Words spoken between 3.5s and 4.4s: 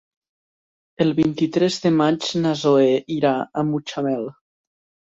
a Mutxamel.